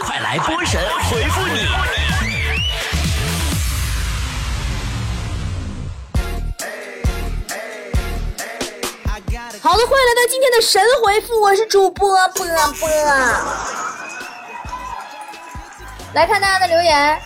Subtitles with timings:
[0.00, 1.66] 快来波神回复你！
[9.62, 12.46] 好的，欢迎来到今天的神回复，我是主播波
[12.78, 12.88] 波。
[16.14, 17.20] 来看大家的留言，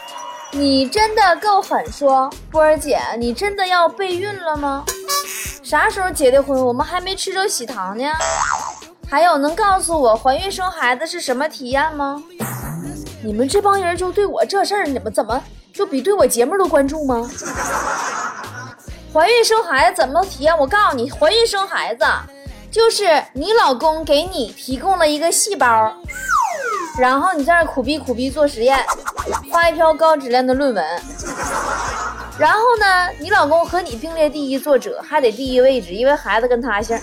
[0.53, 4.85] 你真的够狠，说波儿姐，你真的要备孕了吗？
[5.63, 6.65] 啥时候结的婚？
[6.65, 8.05] 我们还没吃着喜糖呢。
[9.09, 12.23] 还有，能告诉我怀孕生孩子是什么体验吗？
[13.23, 17.31] 你们这帮人就对我这事儿，你们怎么就比对我节目都关注吗？
[19.13, 20.57] 怀孕生孩子怎么体验？
[20.57, 22.05] 我告诉你，怀孕生孩子
[22.71, 25.93] 就是你老公给你提供了一个细胞，
[26.99, 28.79] 然后你在那苦逼苦逼做实验，
[29.53, 30.85] 发一篇高质量的论文，
[32.39, 36.99] 然后呢，你老公和你并列第一作者，还得第一位置，因为孩子跟他姓。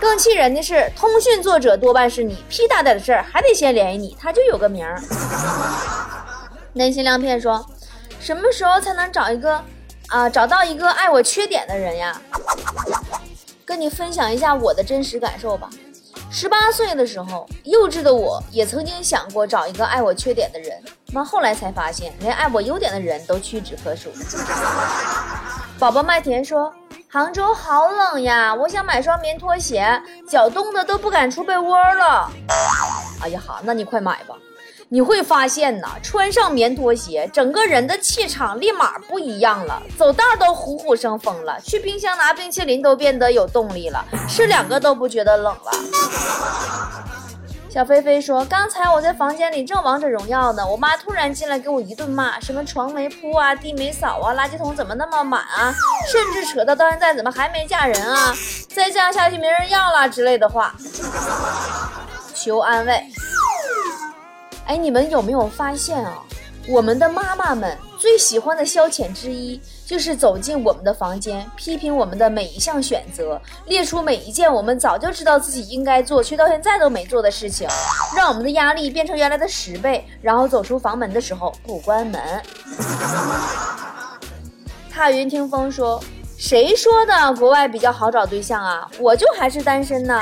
[0.00, 5.00] 更气人的是，通讯作者多半是你，屁大点的事儿还得先联系你，他就有个名儿。
[6.72, 7.64] 内心亮片说，
[8.20, 9.62] 什么时候才能找一个？
[10.08, 12.20] 啊，找到一个爱我缺点的人呀，
[13.64, 15.70] 跟你分享一下我的真实感受吧。
[16.30, 24.10] 十八岁的时候，幼稚的我也曾经想过找一个爱我缺点的人，那后来才发现，连爱我优点的人都屈指可数。
[25.78, 26.72] 宝宝麦田说，
[27.14, 32.28] 杭州好冷呀，我想买双棉拖鞋，脚冻的都不敢出被窝了。
[33.22, 34.34] 哎呀哈，那你快买吧。
[34.88, 45.70] 你会发现呐，穿上棉拖鞋，整个人的气场立马不一样了，走道都虎虎生风了，去冰箱拿冰淇淋都变得有动力了，吃两个都不觉得冷了。
[47.74, 55.74] 小菲菲说：“刚才我在房间里正王者荣耀呢，我妈突然进来给我一顿骂，什么床没铺啊，地没扫啊，垃圾桶怎么那么满啊，
[56.08, 58.32] 甚至扯到到现在怎么还没嫁人啊，
[58.68, 60.72] 再这样下去没人要了之类的话，
[62.32, 63.04] 求安慰。”
[64.66, 66.22] 哎，你们有没有发现啊？
[66.68, 77.68] 我们的妈妈们最喜欢的消遣之一，就是走进我们的房间，批评我们的每一项选择，列出每一件我们早就知道自己应该做却到现在都没做的事情，
[78.16, 82.20] 让我们的压力变成原来的十倍，然后走出房门的时候不关门。
[84.90, 86.02] 踏云听风说。
[86.36, 88.86] 谁说的国外比较好找对象啊？
[88.98, 90.20] 我就还是单身呢。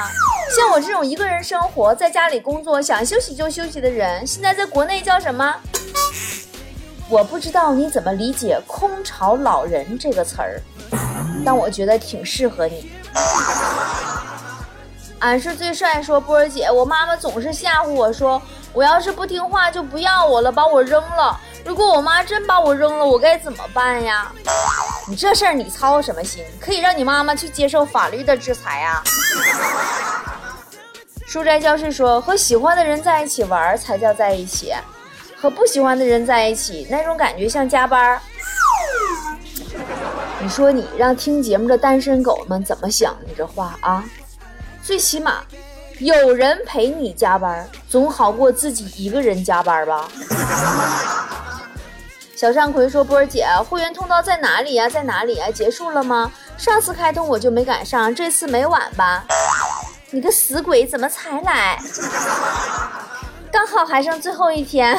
[0.55, 5.56] 像我这种一个人生活在家里工作，想休息就休息的人，现在在国内叫什么？
[7.12, 10.59] 我不知道你怎么理解“空巢老人”这个词儿，
[11.45, 12.91] 但我觉得挺适合你。
[15.19, 18.41] 俺是最帅，说波儿姐，我妈妈总是吓唬我说，
[18.73, 21.39] 我要是不听话就不要我了，把我扔了。
[21.67, 24.33] 如果我妈真把我扔了，我该怎么办呀？
[25.06, 26.43] 你这事儿你操什么心？
[26.59, 29.03] 可以让你妈妈去接受法律的制裁呀。
[31.27, 34.73] 书斋教室说，和喜欢的人在一起玩才叫在一起，
[35.43, 38.17] 和不喜欢的人在一起，那种感觉像加班。
[40.39, 43.17] 你说你让听节目的单身狗们怎么想？
[43.27, 44.05] 你这话啊，
[44.85, 45.43] 最起码
[45.99, 50.09] 有人陪你加班，总好过自己一个人加班吧。
[52.37, 54.89] 小善葵说：“波儿姐，会员通道在哪里呀？
[54.89, 55.51] 在哪里呀？
[55.51, 56.31] 结束了吗？
[56.57, 59.25] 上次开通我就没赶上，这次没晚吧？
[60.11, 61.77] 你个死鬼，怎么才来？
[63.53, 64.97] 刚好还剩最后一天，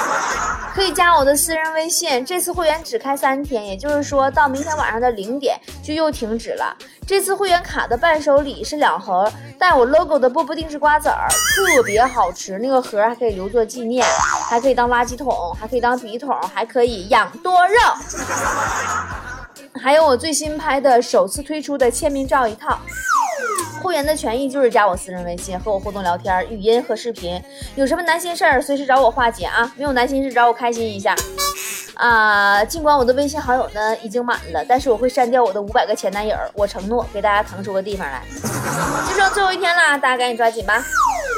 [0.74, 2.24] 可以加我的私人微信。
[2.24, 6.74] 这次会员只开三天，也就是说到明天晚上的零点就又停止了。
[7.06, 12.58] 这次会员卡的伴手礼是两盒带我 logo 的波波定制瓜子儿，特别好吃。
[12.58, 14.06] 那个盒还可以留作纪念，
[14.48, 17.74] 还可以当垃圾桶，还可以当笔筒，还可以养多肉。
[19.82, 22.78] 还有我最新拍的首次推出的签名照一套。
[23.82, 27.42] 会员的权益就是加我私人微信和我互动聊天，语音和视频。
[27.74, 29.70] 有什么难心事儿，随时找我化解啊！
[29.76, 31.16] 没有难心事找我开心一下。
[31.94, 38.22] 啊，尽管我的微信好友呢已经满了，但是我会删掉我的五百个前男友，我承诺给大家腾出个地方来。
[39.08, 40.82] 就剩最后一天了，大家赶紧抓紧吧！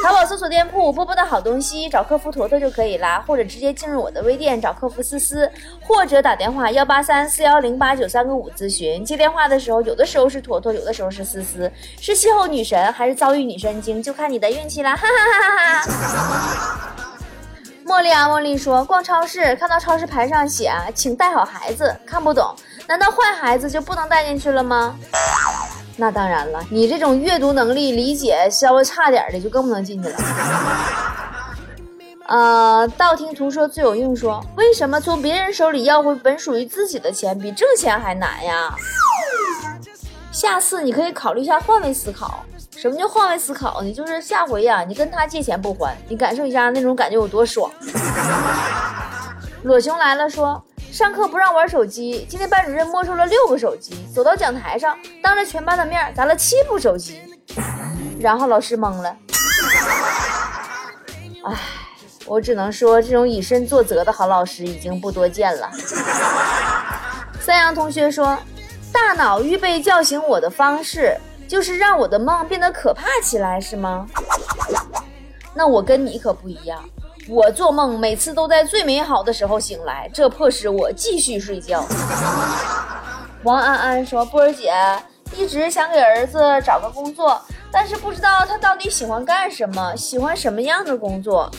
[0.05, 5.51] 淘宝搜索店铺“波波的好东西”，找客服坨坨就可以啦，或者直接进入我的微店找客服思思，
[5.81, 9.03] 或者打电话幺八三四幺零八九三个五咨询。
[9.03, 14.95] 接电话的时候，有的时候是坨坨，有的时候是思思，是邂逅女神还是遭遇女神经，就看你的运气啦！
[14.95, 16.91] 哈哈哈哈哈。
[17.87, 22.55] 茉莉啊，茉莉说，逛超市看到超市牌上写“请带好孩子”，看不懂，
[22.87, 24.99] 难道坏孩子就不能带进去了吗？
[25.97, 30.17] 那当然了，你这种阅读能力、理解稍微差点的就更不能进去了。
[32.27, 38.75] 呃，道听途说最有用，说为什么从别人手里要回本属于自己的钱比挣钱还难呀？
[40.33, 42.45] 下次你可以考虑一下换位思考。
[42.77, 43.93] 什么叫换位思考呢？
[43.93, 47.71] 就是下回呀，你跟他借钱不还，你感受一下那种感觉有多爽。
[49.63, 50.61] 裸熊来了，说
[50.95, 57.21] 上课不让玩手机，今天班主任没收了六个手机，走到讲台上，当着全班的面砸了七部手机，
[58.21, 59.17] 然后老师懵了。
[61.47, 61.59] 唉，
[62.27, 65.69] 我只能说，这种以身作则的好老师已经不多见了。
[67.41, 68.39] 三阳同学说，
[68.93, 71.19] 大脑预备叫醒我的方式。
[71.47, 74.07] 就是让我的梦变得可怕起来，是吗？
[75.55, 76.83] 那我跟你可不一样，
[77.27, 81.83] 我做梦每次都在最美好的时候醒来，这迫使我继续睡觉。
[83.45, 84.73] 王安安说：“波儿姐
[85.35, 87.41] 一直想给儿子找个工作，
[87.73, 91.51] 但是不知道他到底喜欢干什么，喜欢什么样的工作。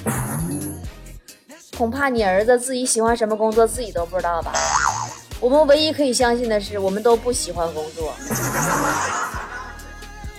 [1.76, 4.54] 恐怕你儿子自己喜欢什么工作自己都不知道吧？
[5.40, 8.14] 我们唯一可以相信的是，我们都不喜欢工作。”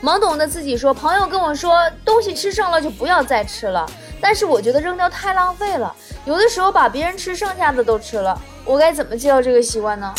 [0.03, 3.85] 懵懂的自己说：“朋友跟我说，东西吃剩了就不要再吃了。
[4.21, 5.95] 但是我觉得扔掉太浪费了。
[6.25, 10.13] 有的时候把别人吃剩下的都吃了，我该怎么戒掉这个习惯呢？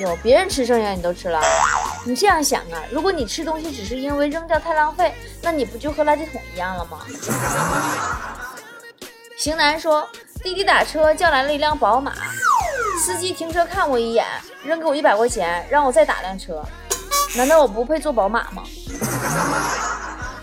[0.00, 1.40] 有别人吃剩下你都吃了，
[2.06, 2.80] 你这样想啊？
[2.90, 5.12] 如果你吃东西只是因为扔掉太浪费，
[5.42, 6.98] 那你不就和垃圾桶一样了吗？”
[9.36, 10.08] 型男说
[10.42, 12.12] ：“滴滴打车叫来了一辆宝马，
[13.04, 14.24] 司机停车看我一眼，
[14.64, 16.64] 扔给我一百块钱，让我再打辆车。
[17.36, 18.62] 难道我不配坐宝马吗？”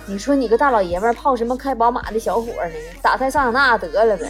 [0.08, 2.74] 你说你个大老爷们泡什么开宝马的小伙呢？
[3.02, 4.30] 打台桑塔纳得了呗！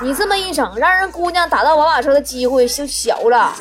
[0.00, 3.52] 你这么一整，让人姑娘打到宝马车的机会就小了。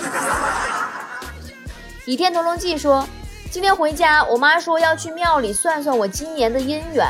[2.05, 3.05] 倚天屠龙记说，
[3.51, 7.05] 今天回家，我妈说要去庙里算算我今年的姻缘，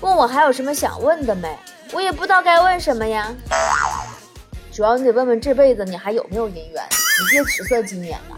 [0.00, 1.58] 问我还有什么想问的没？
[1.92, 3.34] 我也不知道该问什么呀。
[4.72, 6.84] 主要你得问问这辈子你还有没有姻缘，
[7.20, 8.36] 你别只算今年了。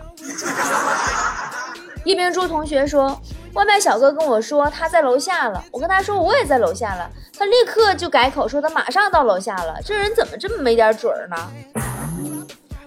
[2.05, 3.21] 一名朱同学说。
[3.55, 9.79] 外卖小哥跟我说他在楼下了，我跟他说我也在楼下了，他立刻就改口说他马上到楼下了。
[9.85, 11.51] 这人怎么这么没点准儿呢？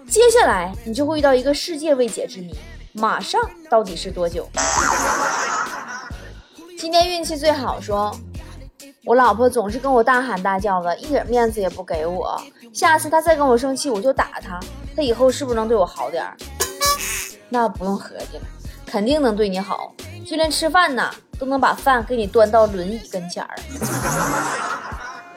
[0.08, 2.56] 接下来你就会遇到一个世界未解之谜：
[2.94, 4.48] 马上到底是多久？
[6.78, 8.16] 今天运气最好，说
[9.06, 12.42] 我老婆总是跟我大喊大叫的，一点面子也不给我。
[12.74, 14.60] 下次她再跟我生气，我就打她。
[14.96, 16.38] 她以后是不是能对我好点儿？
[17.50, 18.44] 那不用合计了，
[18.94, 19.92] 肯定能对你好。
[20.24, 21.10] 就连吃饭呢，
[21.40, 23.56] 都能把饭给你端到轮椅跟前儿。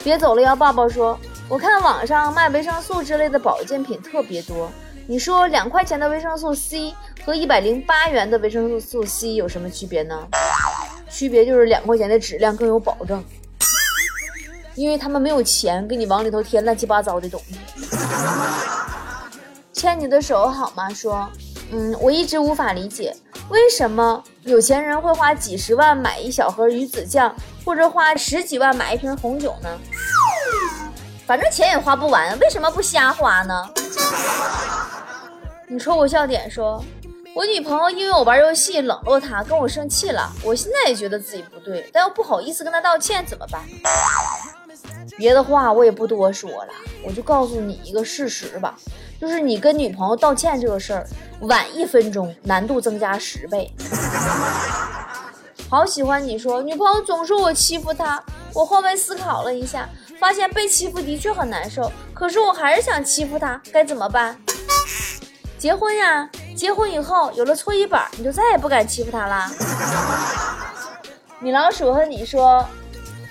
[0.03, 0.87] 别走了，要抱抱。
[0.87, 1.17] 说，
[1.49, 4.69] 我看网上卖维生素之类的保健品特别多。
[5.07, 6.93] 你说两块钱的维生素 C
[7.25, 10.15] 和一百零八元的维生素 C 有什么区别呢？
[11.09, 13.23] 区别就是两块钱的质量更有保证，
[14.75, 17.55] 因为他们没有钱给你往里头添乱七八糟的东西。
[19.73, 20.93] 牵你的手好吗？
[20.93, 21.27] 说。
[21.69, 23.13] 嗯，我一直无法理解，
[23.49, 27.33] 为什么有钱人会花几十万买一小盒鱼子酱，
[27.63, 29.69] 或者花十几万买一瓶红酒呢？
[31.25, 33.69] 反正钱也花不完，为什么不瞎花呢？
[35.67, 36.83] 你戳我笑点，说
[37.33, 40.29] 我女朋友因为我玩游戏冷落她，跟我生气了。
[40.43, 43.61] 我现在也觉得自己不对，但又不好意思跟她道歉，怎么办？
[45.17, 46.73] 别的话我也不多说了，
[47.03, 48.77] 我就告诉你一个事实吧，
[49.19, 51.07] 就是你跟女朋友道歉这个事儿，
[51.41, 53.71] 晚一分钟难度增加十倍。
[55.69, 58.23] 好喜欢你说女朋友总说我欺负她，
[58.53, 64.37] 我换位思考了一下，发现被欺负的确很难受，可是我还是想欺负她，该怎么办？
[65.57, 69.51] 结婚呀，结婚以后有了搓衣板，你就再也不敢欺负她啦。
[71.39, 72.65] 米老鼠和你说，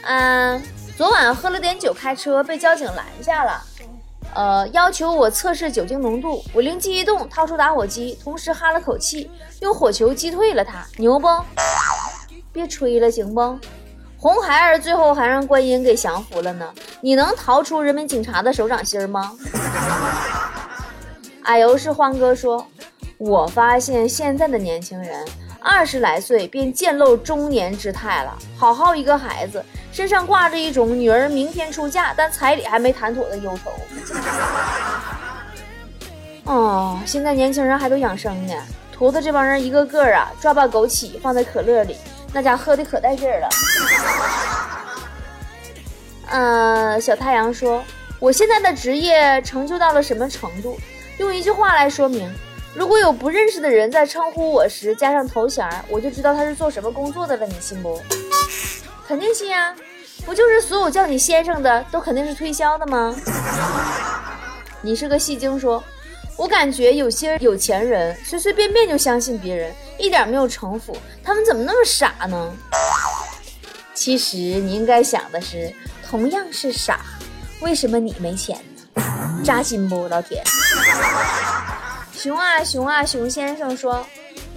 [0.03, 0.63] 嗯。
[0.97, 3.63] 昨晚喝了点酒开车，被交警拦下了，
[4.35, 6.43] 呃，要求我测试酒精浓度。
[6.53, 9.31] 我灵机一动，掏出打火机，同时哈了口气，
[9.61, 11.29] 用火球击退了他，牛不？
[12.53, 13.59] 别吹了，行不？
[14.19, 16.73] 红孩儿最后还让观音给降服了呢。
[17.01, 19.33] 你能逃出人民警察的手掌心吗？
[21.45, 22.67] 哎呦，是欢哥说，
[23.19, 25.25] 我发现现在的年轻人。
[25.61, 29.65] 二十来岁便渐露中年之态了，好好一个孩子，
[29.97, 33.73] 身上挂着一种女儿明天出嫁，但彩礼还没谈妥的忧愁。
[36.45, 38.53] 哦，现在年轻人还都养生呢，
[38.93, 41.97] 图的这帮人一个个啊，抓把枸杞放在可乐里，
[42.35, 43.49] 那家喝的可带劲儿了。
[46.29, 47.83] 嗯，小太阳说，
[48.21, 50.79] 我现在的职业成就到了什么程度？
[51.17, 52.31] 用一句话来说明。
[52.75, 57.47] 如果有不认识的人在称呼我时加上头衔，我就知道他是做什么工作的了。
[57.47, 57.99] 你信不？
[59.07, 59.75] 肯定信呀！
[60.25, 63.15] 不就是所有叫你先生的都肯定是推销的吗？
[64.83, 65.83] 你是个戏精，说，
[66.37, 72.53] 我感觉有些有钱人随随便便就相信别人，一点没有城府，他们怎么那么傻呢？
[73.95, 75.73] 其实你应该想的是，
[76.09, 77.01] 同样是傻，
[77.61, 78.59] 为什么你没钱
[78.95, 79.43] 呢？
[79.45, 80.43] 扎心不，老铁？
[82.13, 84.05] 熊啊熊啊熊先生说，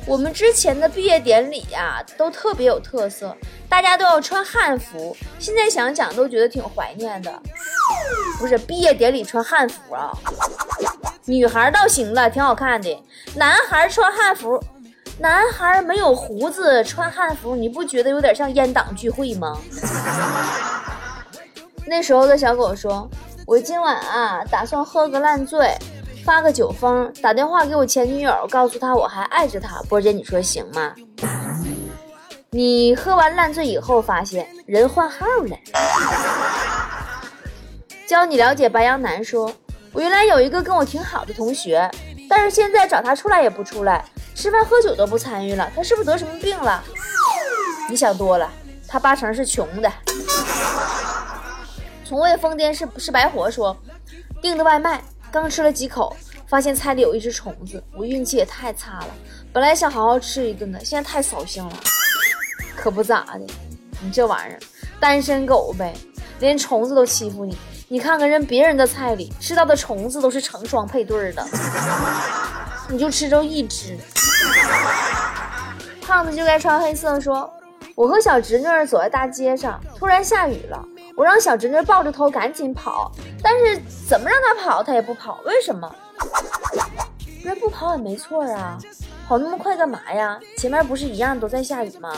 [0.07, 3.35] 我们之前的毕业典礼呀，都特别有特色，
[3.69, 5.15] 大家都要穿汉服。
[5.37, 7.31] 现在想想都觉得挺怀念的。
[8.39, 10.11] 不是毕业典礼穿汉服啊？
[11.25, 13.03] 女孩倒行了，挺好看的。
[13.35, 14.59] 男孩穿汉服，
[15.19, 19.57] 男孩没有胡子穿汉服，你不觉得有点像阉党聚会吗？
[21.85, 23.09] 那时候的小狗说
[23.45, 25.73] ：“我今晚啊，打算喝个烂醉。”
[26.25, 29.81] 发个酒疯，打电话给我前女友，告诉她我还爱着她。
[29.89, 30.93] 波姐，你说行吗？
[32.51, 35.55] 你喝完烂醉以后，发现人换号了。
[38.07, 39.53] 教你了解白羊男说，
[39.91, 41.89] 我原来有一个跟我挺好的同学，
[42.27, 44.03] 但是现在找他出来也不出来，
[44.33, 45.71] 吃饭喝酒都不参与了。
[45.75, 46.83] 他是不是得什么病了？
[47.87, 48.49] 你想多了，
[48.87, 49.91] 他八成是穷的。
[52.03, 53.77] 从未疯癫是是白活说，
[54.41, 55.03] 订的外卖。
[55.31, 59.07] 刚吃了几口，发现菜里有一只虫子，我运气也太差了。
[59.53, 61.73] 本来想好好吃一顿的，现在太扫兴了。
[62.79, 63.45] 可不咋的，
[64.01, 64.59] 你这玩意儿，
[65.01, 65.93] 单身狗呗，
[66.39, 67.57] 连虫子都欺负你。
[67.89, 71.45] 你看看人别人的菜里吃到的虫子都是成双配对的，
[72.87, 73.97] 你就吃着一只。
[76.01, 77.19] 胖子就该穿黑色。
[77.19, 77.51] 说，
[77.95, 80.81] 我和小侄女走在大街上，突然下雨了。
[81.15, 83.11] 我让小侄女抱着头赶紧跑，
[83.43, 85.39] 但是怎么让她跑，她也不跑。
[85.43, 85.93] 为什么？
[87.43, 88.77] 人不跑也没错啊，
[89.29, 90.39] 跑那么快干嘛呀？
[90.57, 92.11] 前面不是一样都在下雨吗？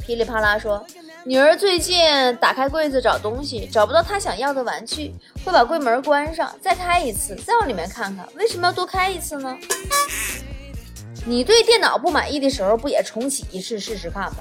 [0.00, 0.84] 噼里啪啦说，
[1.22, 1.96] 女儿最近
[2.40, 8.26] 打开柜子找东西，找不到她想要的玩具，会把柜门关上，再开一次，再往里面看看。
[8.34, 9.56] 为什么要多开一次呢？
[11.24, 14.38] 你对电脑不满意的时候，不也重启一次试试看吗？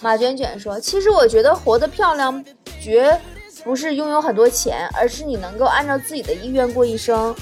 [0.00, 2.42] 马卷卷说：“其实我觉得活得漂亮，
[2.80, 3.20] 绝
[3.62, 7.36] 不是拥有很多钱，而是你能够按照自己的意愿过一生。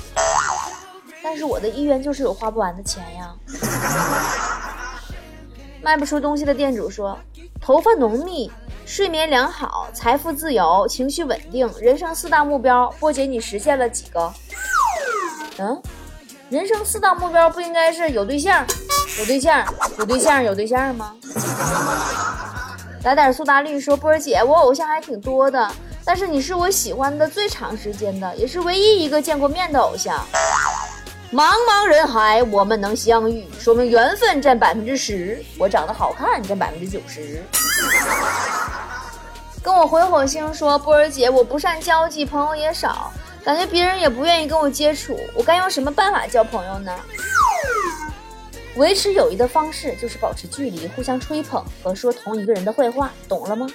[1.30, 3.32] 但是我的意愿就是有花不完的钱呀。
[5.80, 7.16] ”卖不出东西的店主说
[7.62, 8.50] ：“头发浓密，
[8.84, 12.92] 睡眠良好，财富自由，情绪稳定，人生四大目标。
[12.98, 14.32] 波姐，你实现了几个？
[15.58, 15.80] 嗯，
[16.48, 18.66] 人生四大目标不应该是有对象，
[19.20, 19.64] 有对象，
[19.98, 21.14] 有对象，有对象吗？”
[23.04, 25.70] 来点苏打绿说：“波姐，我偶像还挺多的，
[26.04, 30.18] 但是你是我喜欢的最长时间的，也是唯一一个见过面的偶像。
[31.32, 37.40] 茫茫人海，我们能相遇，说明缘分占百分之十，我长得好看占百分之九十。”
[39.62, 43.12] 跟我回火星说：“波儿姐，我不善交际，朋友也少，
[43.44, 46.92] 感觉别人也不愿意跟我接触，我该用什么办法交朋友呢？”
[48.74, 53.68] 维持友谊的方式就是保持距离，互相吹捧和说同一个人的坏话，懂了吗？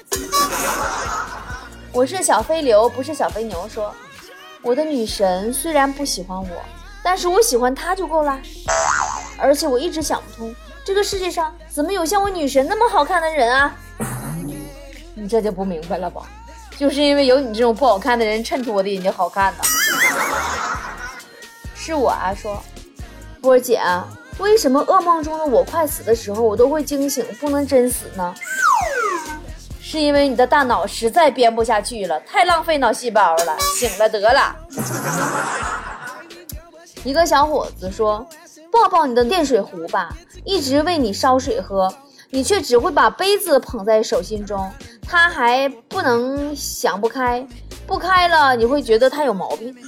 [1.93, 3.65] 我是小飞流，不是小飞牛。
[3.69, 3.95] 说
[4.61, 6.49] 我的女神虽然不喜欢我，
[7.05, 8.39] 但是我喜欢她就够了。
[9.37, 13.75] 而且我一直想不通，这个世界上怎么有像我女神那么好看的人啊？
[15.13, 16.23] 你这就不明白了吧？
[16.75, 19.63] 就是因为有你这种不好看的人衬托我的眼睛好看呢。
[21.75, 22.59] 是我啊，说
[23.39, 23.79] 波儿姐。
[24.39, 28.33] 为什么噩梦中的我快死的时候，我都会惊醒，不能真死呢？
[29.79, 33.55] 是因为你的大脑实在编不下去了，太浪费脑细胞了。
[33.77, 34.55] 醒了得了。
[37.05, 38.25] 一个小伙子说
[38.73, 40.09] ：“抱抱你的电水壶吧，
[40.43, 41.93] 一直为你烧水喝，
[42.31, 44.71] 你却只会把杯子捧在手心中。
[45.07, 47.47] 他还不能想不开，
[47.85, 49.73] 不开了你会觉得他有毛病。”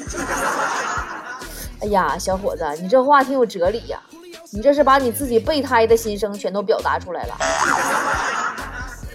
[1.82, 4.00] 哎呀，小伙子，你这话挺有哲理呀。
[4.52, 7.36] 你这是把你自己备胎的心声全都表达出来了。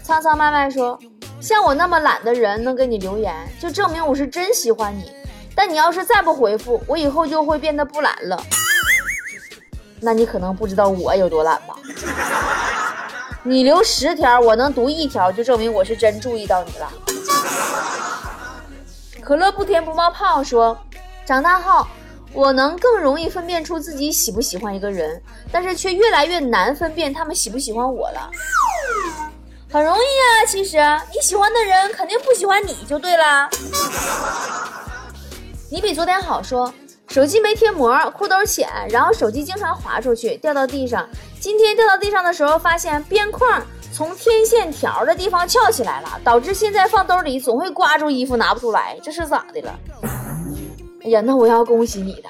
[0.02, 0.98] 苍苍麦麦说
[1.40, 5.10] ：“像我那么懒的人能给你留言，就证明我是真喜欢你。
[5.54, 8.42] 但你要是再不回复，我以后就会变得不懒了。
[10.00, 11.74] 那你可能不知道我有多懒吧？
[13.42, 16.92] 你留十条，我能读一条，就证明我是真注意到你了。”
[19.22, 20.76] 可乐不甜不冒泡说
[21.24, 21.86] ：“长大后。”
[22.34, 25.20] 我能更容易分辨出自己喜不喜欢一个人，
[25.52, 28.30] 但是却越来越难分辨他们喜不喜欢我了。
[29.70, 30.78] 很容易啊，其实
[31.12, 33.50] 你喜欢的人肯定不喜欢你就对了。
[35.72, 36.70] 你比昨天好说，
[37.08, 41.08] 手机没贴膜，裤兜浅，然后手机经常滑出去掉到地上。
[41.40, 49.74] 今天掉到地上的时候，发现边框从天线条的地方翘起来了，导致现在放兜里总会刮住衣服拿不出来，这是咋的了？
[51.04, 52.28] 哎呀，那我要恭喜你的，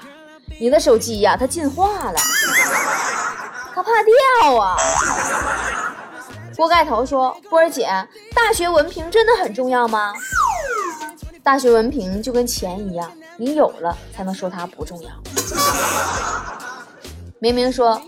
[0.60, 2.18] 你的手机呀，它进化了，
[3.74, 4.76] 它怕掉啊。
[6.56, 7.88] 锅盖头说：“波儿姐，
[8.36, 10.12] 大学文凭真的很重要吗？
[11.42, 15.10] 大学文凭就跟钱一样，你有了才能说它不重要。”
[17.40, 18.00] 明明说：“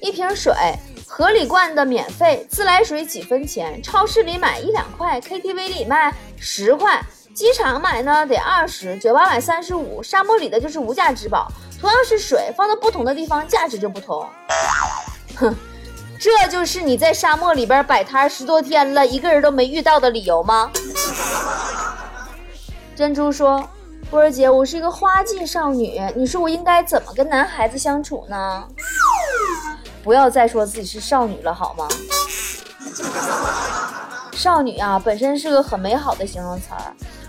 [0.00, 0.54] 一瓶水，
[1.06, 7.02] 河里灌的免费，自来水几分钱，超市里买一两块，KTV 里卖十块，
[7.34, 11.50] 机场买呢得二十，酒吧买三十五，沙漠里的就是无价之宝。
[11.80, 14.26] 同样是水，放到不同的地方，价值就不同。”
[15.36, 15.54] 哼。
[16.20, 20.68] 这就是你在沙漠里边摆摊十多天了，一个人都没遇到的理由吗？
[22.96, 23.70] 珍珠说
[24.10, 28.64] ：“波儿姐，我是一个花季少女，你说我应该怎么跟男孩子相处呢？
[30.02, 31.86] 不要再说自己是少女了，好吗？
[34.32, 36.80] 少女啊，本身是个很美好的形容词儿。”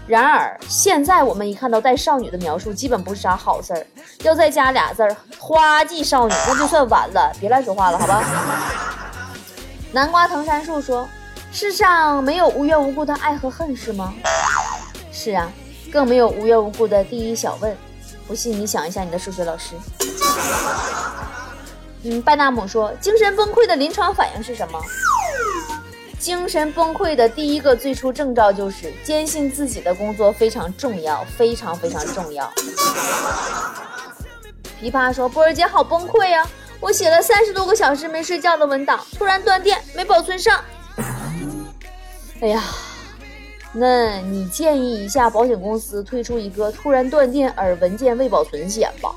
[0.07, 3.85] 然而，现在我们一看到带少女的描述，基本不是啥好事儿。
[4.23, 7.29] 要再加俩字儿“花季少女”，那就算完了。
[7.41, 8.23] 别乱说话了，好吧？
[9.91, 11.07] 南瓜藤杉树说
[11.51, 14.13] ：“世上没有无缘无故的爱和恨，是吗？”
[15.11, 15.51] 是啊，
[15.91, 17.75] 更没有无缘无故的第一小问。
[18.27, 19.75] 不信你想一下你的数学老师。
[22.03, 24.79] 嗯，拜纳姆说：“精神崩溃的临床反应是什么？”
[26.19, 32.51] 精神崩溃的第一个最初征兆就是坚信自己的工作非常重要，非常非常重要。
[34.81, 36.47] 琵琶说：“波儿姐好崩溃呀，
[36.79, 40.63] 我写了三十多个小时没睡觉的文档，突然断电，没保存上。
[42.41, 42.63] 哎呀，
[43.73, 49.13] 那你建议一下保险公司推出一个突然断电而文件未保存险吧。”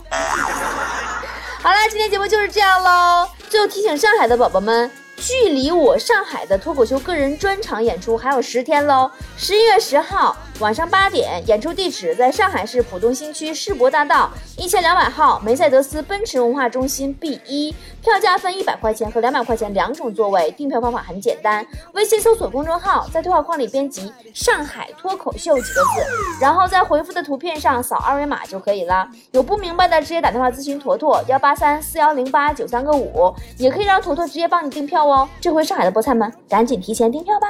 [1.63, 3.29] 好啦，今天节目就是这样喽。
[3.49, 4.91] 最后提醒上海的宝宝们。
[5.23, 9.09] 距离我上海的脱口秀个人专场演出还有十天喽！
[9.37, 17.73] 十一月十号晚上八点，演出地址在上海市浦东新区世博大道一千两百号梅赛德斯奔驰文化中心 B 一。
[18.03, 26.05] 票价分一百块钱和两百块钱两种座位，订票方法很简单，微信搜索公众号，在对话框里编辑“上海脱口秀”几个字，
[26.41, 29.07] 然后在回复的图片上扫二维码就可以了。
[29.31, 35.12] 有不明白的，直接打电话咨询坨坨幺八三四幺零八九三个五，也可以让坨坨直接帮你订票哦。
[35.41, 37.49] 这回上海的菠菜们，赶紧提前订票吧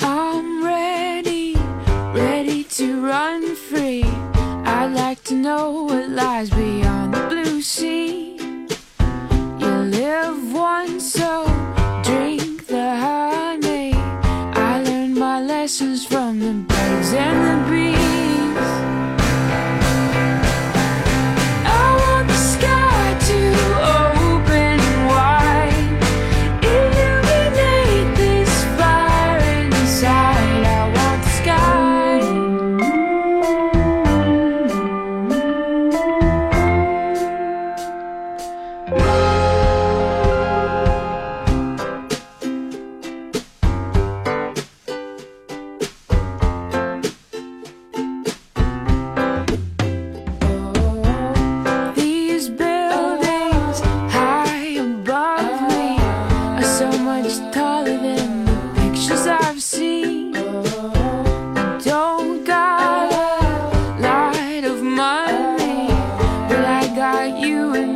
[0.00, 1.56] i'm ready
[2.14, 2.64] ready。
[5.24, 7.93] to know what lies beyond the blue sea.
[67.26, 67.93] you and